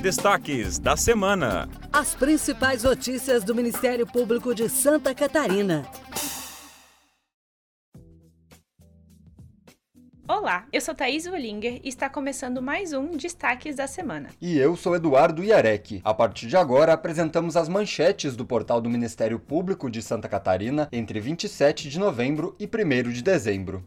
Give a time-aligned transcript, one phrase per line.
[0.00, 1.68] Destaques da semana.
[1.92, 5.84] As principais notícias do Ministério Público de Santa Catarina.
[10.28, 14.28] Olá, eu sou Thaís Wollinger e está começando mais um Destaques da Semana.
[14.40, 16.00] E eu sou Eduardo Iarec.
[16.04, 20.88] A partir de agora, apresentamos as manchetes do portal do Ministério Público de Santa Catarina
[20.92, 23.84] entre 27 de novembro e 1 de dezembro.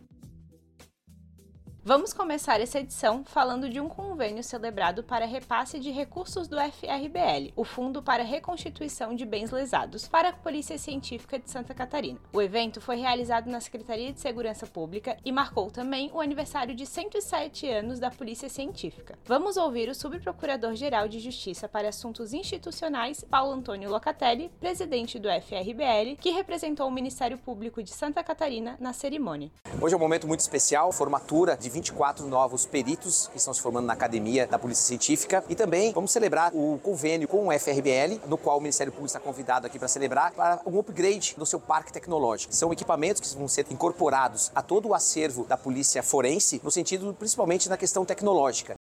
[1.84, 7.52] Vamos começar essa edição falando de um convênio celebrado para repasse de recursos do FRBL,
[7.55, 12.20] o Fundo para Reconstituição de Bens Lesados, para a Polícia Científica de Santa Catarina.
[12.31, 16.86] O evento foi realizado na Secretaria de Segurança Pública e marcou também o aniversário de
[16.86, 19.17] 107 anos da Polícia Científica.
[19.25, 26.16] Vamos ouvir o Subprocurador-Geral de Justiça para Assuntos Institucionais, Paulo Antônio Locatelli, presidente do FRBL,
[26.20, 29.50] que representou o Ministério Público de Santa Catarina na cerimônia.
[29.81, 33.85] Hoje é um momento muito especial, formatura de 24 novos peritos que estão se formando
[33.85, 38.38] na academia da Polícia Científica e também vamos celebrar o convênio com o FRBL, no
[38.38, 41.94] qual o Ministério Público está convidado aqui para celebrar, para um upgrade do seu parque
[41.94, 42.53] tecnológico.
[42.53, 47.16] São equipamentos que vão ser incorporados a todo o acervo da Polícia Forense, no sentido
[47.17, 48.80] principalmente na questão tecnológica.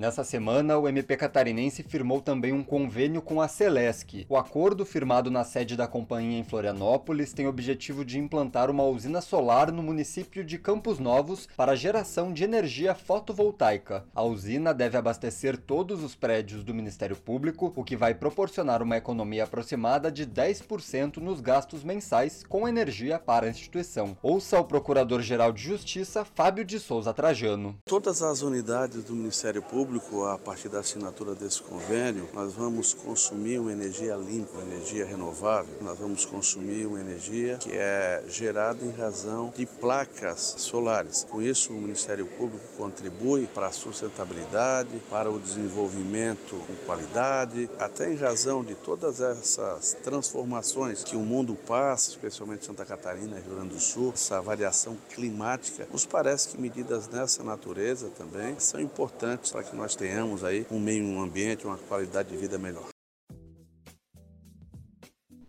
[0.00, 4.24] Nessa semana, o MP catarinense firmou também um convênio com a Celesc.
[4.30, 8.82] O acordo firmado na sede da companhia em Florianópolis tem o objetivo de implantar uma
[8.82, 14.06] usina solar no município de Campos Novos para geração de energia fotovoltaica.
[14.14, 18.96] A usina deve abastecer todos os prédios do Ministério Público, o que vai proporcionar uma
[18.96, 24.16] economia aproximada de 10% nos gastos mensais com energia para a instituição.
[24.22, 27.76] Ouça o Procurador-Geral de Justiça, Fábio de Souza Trajano.
[27.84, 32.94] Todas as unidades do Ministério Público público, a partir da assinatura desse convênio, nós vamos
[32.94, 35.74] consumir uma energia limpa, uma energia renovável.
[35.80, 41.26] Nós vamos consumir uma energia que é gerada em razão de placas solares.
[41.28, 48.12] Com isso, o Ministério Público contribui para a sustentabilidade, para o desenvolvimento com qualidade, até
[48.12, 53.56] em razão de todas essas transformações que o mundo passa, especialmente Santa Catarina e Rio
[53.56, 55.88] Grande do Sul, essa variação climática.
[55.90, 60.78] Nos parece que medidas nessa natureza também são importantes para que nós tenhamos aí um
[60.78, 62.86] meio ambiente, uma qualidade de vida melhor.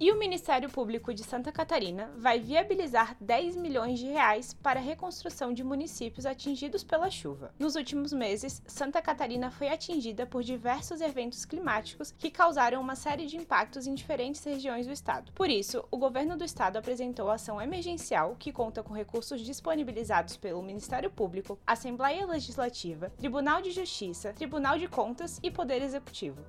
[0.01, 4.83] E o Ministério Público de Santa Catarina vai viabilizar 10 milhões de reais para a
[4.83, 7.53] reconstrução de municípios atingidos pela chuva.
[7.59, 13.27] Nos últimos meses, Santa Catarina foi atingida por diversos eventos climáticos que causaram uma série
[13.27, 15.31] de impactos em diferentes regiões do estado.
[15.33, 20.63] Por isso, o governo do estado apresentou ação emergencial que conta com recursos disponibilizados pelo
[20.63, 26.43] Ministério Público, Assembleia Legislativa, Tribunal de Justiça, Tribunal de Contas e Poder Executivo.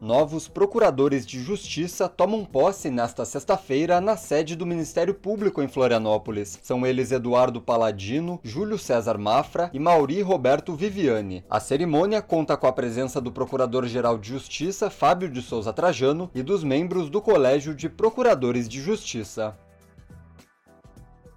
[0.00, 6.58] Novos procuradores de justiça tomam posse nesta sexta-feira na sede do Ministério Público em Florianópolis.
[6.62, 11.44] São eles Eduardo Paladino, Júlio César Mafra e Mauri Roberto Viviani.
[11.50, 16.42] A cerimônia conta com a presença do Procurador-Geral de Justiça, Fábio de Souza Trajano, e
[16.42, 19.54] dos membros do Colégio de Procuradores de Justiça.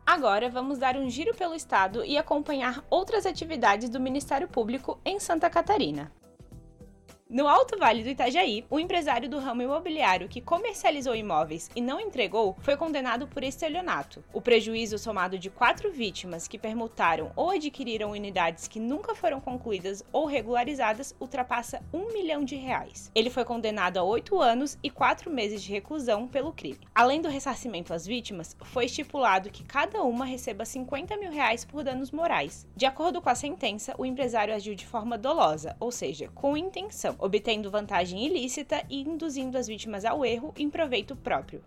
[0.06, 5.20] Agora vamos dar um giro pelo estado e acompanhar outras atividades do Ministério Público em
[5.20, 6.10] Santa Catarina.
[7.34, 12.00] No Alto Vale do Itajaí, o empresário do ramo imobiliário que comercializou imóveis e não
[12.00, 14.24] entregou foi condenado por estelionato.
[14.32, 20.06] O prejuízo somado de quatro vítimas que permutaram ou adquiriram unidades que nunca foram concluídas
[20.14, 23.10] ou regularizadas ultrapassa um milhão de reais.
[23.16, 26.88] Ele foi condenado a oito anos e quatro meses de reclusão pelo crime.
[26.94, 31.84] Além do ressarcimento às vítimas, foi estipulado que cada uma receba 50 mil reais por
[31.84, 32.68] danos morais.
[32.76, 37.18] De acordo com a sentença, o empresário agiu de forma dolosa, ou seja, com intenção
[37.24, 41.62] obtendo vantagem ilícita e induzindo as vítimas ao erro em proveito próprio.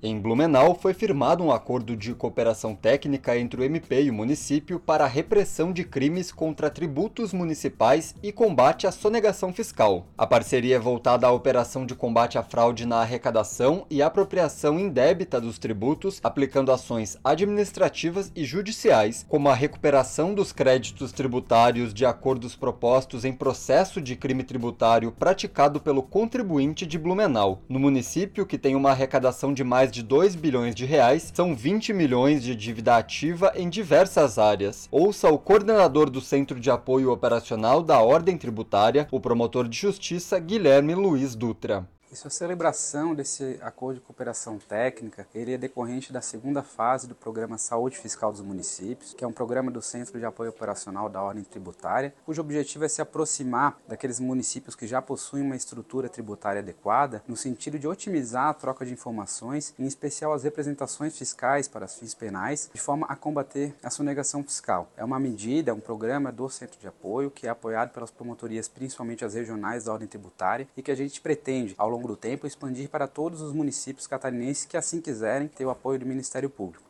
[0.00, 4.78] Em Blumenau, foi firmado um acordo de cooperação técnica entre o MP e o município
[4.78, 10.06] para a repressão de crimes contra tributos municipais e combate à sonegação fiscal.
[10.16, 15.40] A parceria é voltada à operação de combate à fraude na arrecadação e apropriação indébita
[15.40, 22.54] dos tributos, aplicando ações administrativas e judiciais, como a recuperação dos créditos tributários de acordos
[22.54, 27.62] propostos em processo de crime tributário praticado pelo contribuinte de Blumenau.
[27.68, 31.54] No município, que tem uma arrecadação de mais mais de 2 bilhões de reais, são
[31.54, 34.86] 20 milhões de dívida ativa em diversas áreas.
[34.90, 40.38] Ouça o coordenador do Centro de Apoio Operacional da Ordem Tributária, o promotor de justiça
[40.38, 41.86] Guilherme Luiz Dutra.
[42.10, 47.14] Isso a celebração desse acordo de cooperação técnica, ele é decorrente da segunda fase do
[47.14, 51.22] programa Saúde Fiscal dos Municípios, que é um programa do Centro de Apoio Operacional da
[51.22, 56.62] Ordem Tributária, cujo objetivo é se aproximar daqueles municípios que já possuem uma estrutura tributária
[56.62, 61.86] adequada, no sentido de otimizar a troca de informações, em especial as representações fiscais para
[61.86, 64.88] fins penais, de forma a combater a sonegação fiscal.
[64.96, 69.26] É uma medida, um programa do Centro de Apoio que é apoiado pelas promotorias, principalmente
[69.26, 72.46] as regionais da Ordem Tributária, e que a gente pretende, ao longo longo do tempo,
[72.46, 76.87] expandir para todos os municípios catarinenses que assim quiserem ter o apoio do Ministério Público.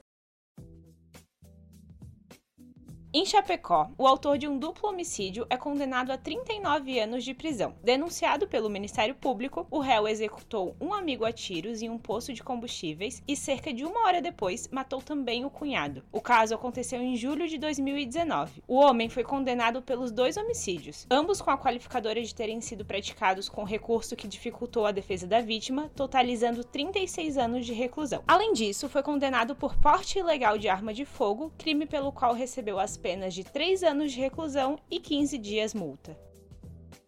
[3.10, 7.74] Em Chapecó, o autor de um duplo homicídio é condenado a 39 anos de prisão.
[7.82, 12.42] Denunciado pelo Ministério Público, o réu executou um amigo a tiros em um poço de
[12.42, 16.04] combustíveis e, cerca de uma hora depois, matou também o cunhado.
[16.12, 18.62] O caso aconteceu em julho de 2019.
[18.68, 23.48] O homem foi condenado pelos dois homicídios, ambos com a qualificadora de terem sido praticados
[23.48, 28.22] com recurso que dificultou a defesa da vítima, totalizando 36 anos de reclusão.
[28.28, 32.78] Além disso, foi condenado por porte ilegal de arma de fogo, crime pelo qual recebeu
[32.78, 36.27] as penas de 3 anos de reclusão e 15 dias multa.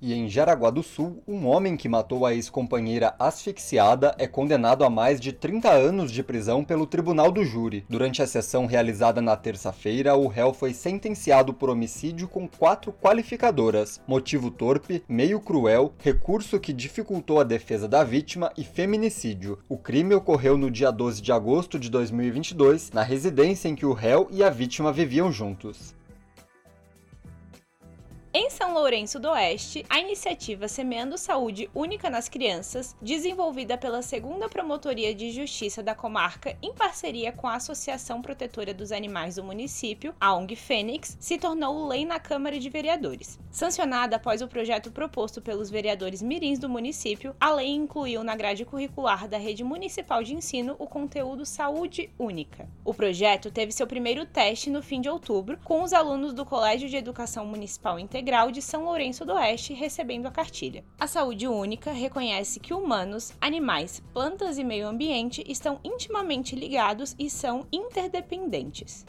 [0.02, 4.88] E em Jaraguá do Sul, um homem que matou a ex-companheira asfixiada é condenado a
[4.88, 7.84] mais de 30 anos de prisão pelo Tribunal do Júri.
[7.86, 14.00] Durante a sessão realizada na terça-feira, o réu foi sentenciado por homicídio com quatro qualificadoras:
[14.08, 19.58] motivo torpe, meio cruel, recurso que dificultou a defesa da vítima e feminicídio.
[19.68, 23.92] O crime ocorreu no dia 12 de agosto de 2022, na residência em que o
[23.92, 25.99] réu e a vítima viviam juntos.
[28.70, 35.12] São Lourenço do Oeste, a iniciativa Semeando Saúde Única nas Crianças, desenvolvida pela segunda Promotoria
[35.12, 40.32] de Justiça da comarca em parceria com a Associação Protetora dos Animais do município, a
[40.36, 43.40] ONG Fênix, se tornou lei na Câmara de Vereadores.
[43.50, 48.64] Sancionada após o projeto proposto pelos vereadores mirins do município, a lei incluiu na grade
[48.64, 52.68] curricular da rede municipal de ensino o conteúdo Saúde Única.
[52.84, 56.88] O projeto teve seu primeiro teste no fim de outubro, com os alunos do Colégio
[56.88, 58.20] de Educação Municipal Integral
[58.50, 60.84] Integral de São Lourenço do Oeste recebendo a cartilha.
[60.98, 67.30] A saúde única reconhece que humanos, animais, plantas e meio ambiente estão intimamente ligados e
[67.30, 69.06] são interdependentes.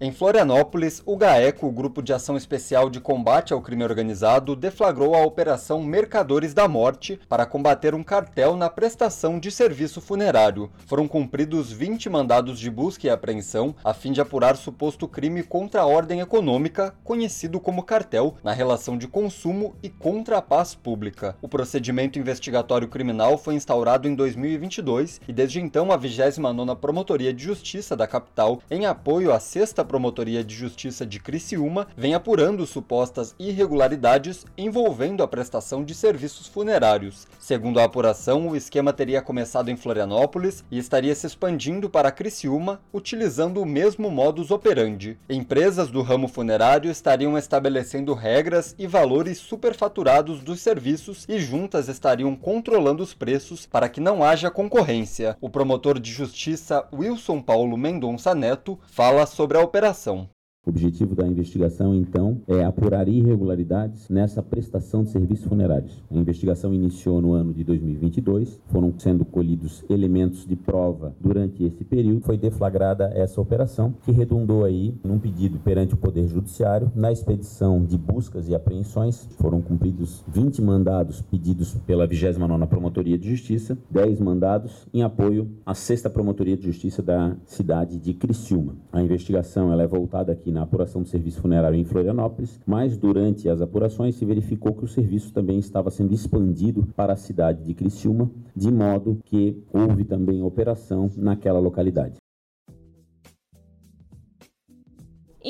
[0.00, 5.12] Em Florianópolis, o GAECO, o Grupo de Ação Especial de Combate ao Crime Organizado, deflagrou
[5.12, 10.70] a Operação Mercadores da Morte para combater um cartel na prestação de serviço funerário.
[10.86, 15.80] Foram cumpridos 20 mandados de busca e apreensão a fim de apurar suposto crime contra
[15.80, 21.34] a ordem econômica, conhecido como cartel, na relação de consumo e contra a paz pública.
[21.42, 27.42] O procedimento investigatório criminal foi instaurado em 2022 e desde então a 29ª Promotoria de
[27.42, 33.34] Justiça da capital, em apoio à sexta Promotoria de Justiça de Criciúma vem apurando supostas
[33.38, 37.26] irregularidades envolvendo a prestação de serviços funerários.
[37.38, 42.80] Segundo a apuração, o esquema teria começado em Florianópolis e estaria se expandindo para Criciúma,
[42.92, 45.18] utilizando o mesmo modus operandi.
[45.28, 52.36] Empresas do ramo funerário estariam estabelecendo regras e valores superfaturados dos serviços e juntas estariam
[52.36, 55.36] controlando os preços para que não haja concorrência.
[55.40, 60.28] O promotor de justiça Wilson Paulo Mendonça Neto fala sobre a operação operação.
[60.68, 66.04] O objetivo da investigação, então, é apurar irregularidades nessa prestação de serviços funerários.
[66.10, 71.82] A investigação iniciou no ano de 2022, foram sendo colhidos elementos de prova durante esse
[71.84, 72.20] período.
[72.20, 77.82] Foi deflagrada essa operação, que redundou aí num pedido perante o Poder Judiciário, na expedição
[77.82, 79.26] de buscas e apreensões.
[79.38, 85.72] Foram cumpridos 20 mandados pedidos pela 29ª Promotoria de Justiça, 10 mandados em apoio à
[85.72, 88.76] 6 Promotoria de Justiça da cidade de Criciúma.
[88.92, 93.48] A investigação ela é voltada aqui na apuração do serviço funerário em Florianópolis, mas durante
[93.48, 97.74] as apurações se verificou que o serviço também estava sendo expandido para a cidade de
[97.74, 102.18] Criciúma, de modo que houve também operação naquela localidade.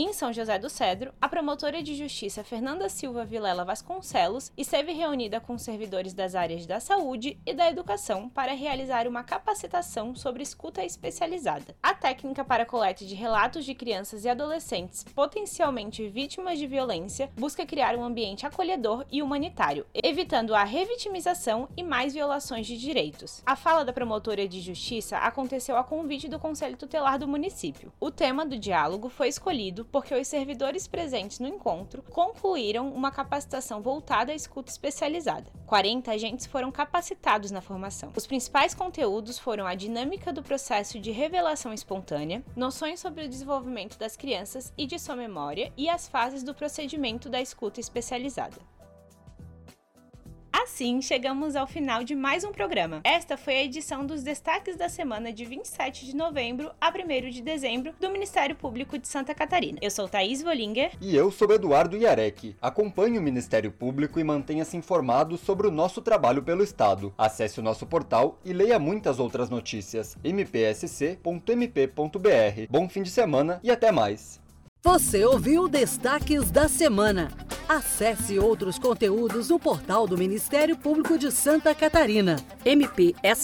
[0.00, 5.40] Em São José do Cedro, a promotora de justiça Fernanda Silva Vilela Vasconcelos esteve reunida
[5.40, 10.84] com servidores das áreas da saúde e da educação para realizar uma capacitação sobre escuta
[10.84, 11.74] especializada.
[11.82, 17.66] A técnica para coleta de relatos de crianças e adolescentes potencialmente vítimas de violência busca
[17.66, 23.42] criar um ambiente acolhedor e humanitário, evitando a revitimização e mais violações de direitos.
[23.44, 27.92] A fala da promotora de justiça aconteceu a convite do Conselho Tutelar do município.
[27.98, 33.80] O tema do diálogo foi escolhido porque os servidores presentes no encontro concluíram uma capacitação
[33.80, 35.50] voltada à escuta especializada.
[35.66, 38.12] 40 agentes foram capacitados na formação.
[38.16, 43.98] Os principais conteúdos foram a dinâmica do processo de revelação espontânea, noções sobre o desenvolvimento
[43.98, 48.56] das crianças e de sua memória e as fases do procedimento da escuta especializada.
[50.68, 53.00] Assim, chegamos ao final de mais um programa.
[53.02, 57.40] Esta foi a edição dos destaques da semana de 27 de novembro a 1 de
[57.40, 59.78] dezembro do Ministério Público de Santa Catarina.
[59.80, 60.90] Eu sou Thaís Volinger.
[61.00, 62.54] E eu sou Eduardo Iarec.
[62.60, 67.14] Acompanhe o Ministério Público e mantenha-se informado sobre o nosso trabalho pelo Estado.
[67.16, 70.18] Acesse o nosso portal e leia muitas outras notícias.
[70.22, 71.16] mpsc.mp.br.
[72.68, 74.38] Bom fim de semana e até mais.
[74.82, 77.47] Você ouviu Destaques da Semana.
[77.68, 83.38] Acesse outros conteúdos no portal do Ministério Público de Santa Catarina, mpsc.mp.br.